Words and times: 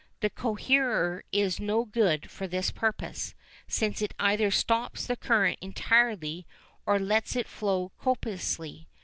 The 0.21 0.31
coherer 0.31 1.23
is 1.31 1.59
no 1.59 1.85
good 1.85 2.31
for 2.31 2.47
this 2.47 2.71
purpose, 2.71 3.35
since 3.67 4.01
it 4.01 4.15
either 4.17 4.49
stops 4.49 5.05
the 5.05 5.15
current 5.15 5.59
entirely 5.61 6.47
or 6.87 6.97
lets 6.97 7.35
it 7.35 7.47
flow 7.47 7.91
copiously. 7.99 8.87